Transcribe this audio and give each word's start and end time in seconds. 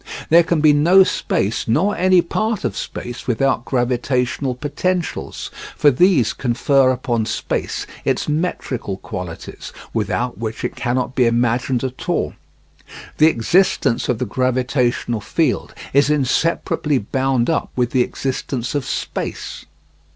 There 0.29 0.41
can 0.41 0.61
be 0.61 0.73
no 0.73 1.03
space 1.03 1.67
nor 1.67 1.95
any 1.95 2.23
part 2.23 2.63
of 2.63 2.75
space 2.75 3.27
without 3.27 3.65
gravitational 3.65 4.55
potentials; 4.55 5.51
for 5.77 5.91
these 5.91 6.33
confer 6.33 6.89
upon 6.89 7.27
space 7.27 7.85
its 8.03 8.27
metrical 8.27 8.97
qualities, 8.97 9.71
without 9.93 10.39
which 10.39 10.63
it 10.63 10.75
cannot 10.75 11.13
be 11.13 11.27
imagined 11.27 11.83
at 11.83 12.09
all. 12.09 12.33
The 13.19 13.27
existence 13.27 14.09
of 14.09 14.17
the 14.17 14.25
gravitational 14.25 15.21
field 15.21 15.75
is 15.93 16.09
inseparably 16.09 16.97
bound 16.97 17.47
up 17.47 17.69
with 17.75 17.91
the 17.91 18.01
existence 18.01 18.73
of 18.73 18.85
space. 18.85 19.65